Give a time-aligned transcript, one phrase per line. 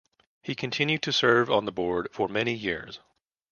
[0.41, 3.01] He continued to serve on the board for many years.